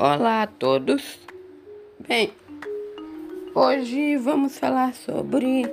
[0.00, 1.18] Olá a todos.
[2.06, 2.30] Bem,
[3.52, 5.64] hoje vamos falar sobre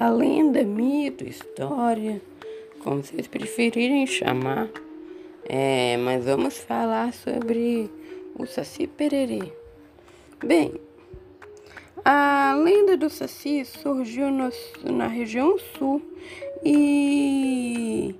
[0.00, 2.22] a lenda, mito, história,
[2.82, 4.70] como vocês preferirem chamar.
[5.44, 7.90] É, mas vamos falar sobre
[8.34, 9.52] o Saci Pererê.
[10.42, 10.72] Bem,
[12.02, 14.50] a lenda do Saci surgiu no,
[14.90, 16.00] na região sul
[16.64, 18.14] e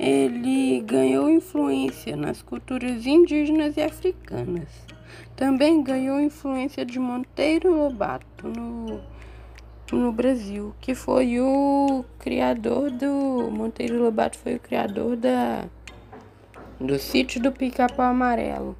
[0.00, 4.68] ele ganhou influência nas culturas indígenas e africanas.
[5.36, 8.98] Também ganhou influência de Monteiro Lobato no,
[9.92, 13.50] no Brasil, que foi o criador do.
[13.50, 15.66] Monteiro Lobato foi o criador da,
[16.80, 18.74] do sítio do Pica-Pau Amarelo.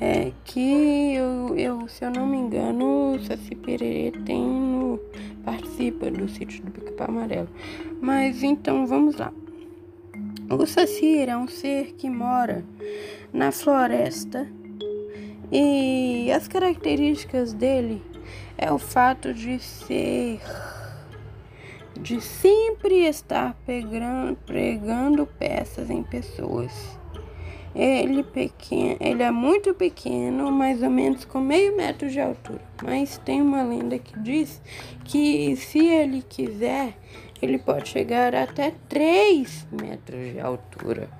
[0.00, 5.00] É que eu, eu, se eu não me engano, o Saci Pererê tem no,
[5.44, 7.48] participa do sítio do Pica-Pau Amarelo.
[8.00, 9.32] Mas então vamos lá.
[10.48, 12.64] O Saci é um ser que mora
[13.32, 14.48] na floresta
[15.50, 18.00] e as características dele
[18.56, 20.40] é o fato de ser
[22.00, 26.72] de sempre estar pegando, pregando peças em pessoas.
[27.78, 32.62] Ele, pequeno, ele é muito pequeno, mais ou menos com meio metro de altura.
[32.82, 34.62] Mas tem uma lenda que diz
[35.04, 36.94] que se ele quiser,
[37.42, 41.10] ele pode chegar até 3 metros de altura.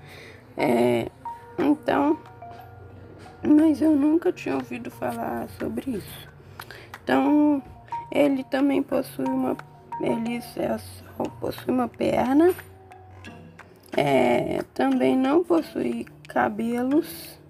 [0.57, 1.11] É,
[1.59, 2.19] então,
[3.47, 6.29] mas eu nunca tinha ouvido falar sobre isso.
[7.05, 7.63] Então,
[8.11, 9.55] ele também possui uma,
[10.01, 12.55] ele é só possui uma perna,
[13.95, 16.07] é, também não possui
[16.37, 17.41] cabelos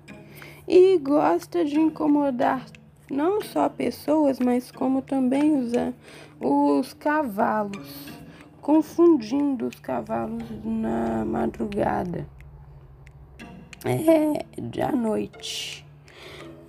[0.69, 2.65] e gosta de incomodar
[3.11, 5.73] não só pessoas, mas como também os,
[6.41, 8.13] os cavalos
[8.61, 12.29] confundindo os cavalos na madrugada,
[13.85, 14.45] é,
[14.85, 15.85] à noite.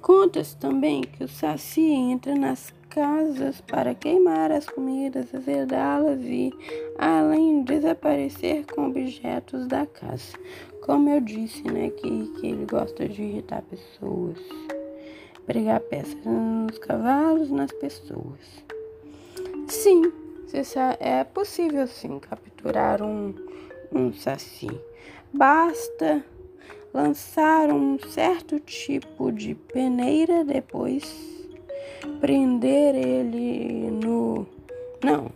[0.01, 6.51] Conta-se também que o Saci entra nas casas para queimar as comidas, azedá-las e,
[6.97, 10.35] além de desaparecer com objetos da casa.
[10.81, 14.39] Como eu disse, né, que, que ele gosta de irritar pessoas,
[15.45, 18.65] pregar peças nos cavalos, nas pessoas.
[19.67, 20.11] Sim,
[20.99, 23.35] é possível sim capturar um,
[23.91, 24.71] um saci.
[25.31, 26.25] Basta
[26.91, 31.36] lançar um certo tipo de peneira, depois
[32.19, 34.47] prender ele no.
[35.03, 35.31] Não,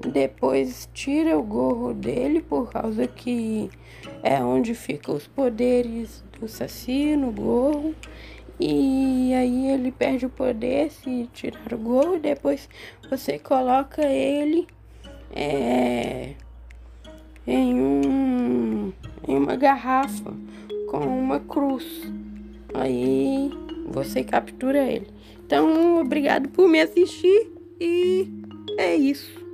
[0.00, 3.70] depois tira o gorro dele, por causa que
[4.22, 7.94] é onde ficam os poderes do saci no gorro.
[8.60, 12.68] E aí ele perde o poder se tirar o e depois
[13.08, 14.66] você coloca ele
[15.34, 16.34] é,
[17.46, 18.92] em, um,
[19.28, 20.32] em uma garrafa
[20.90, 21.84] com uma cruz.
[22.74, 23.50] Aí
[23.90, 25.06] você captura ele.
[25.44, 27.50] Então, obrigado por me assistir
[27.80, 28.28] e
[28.76, 29.47] é isso.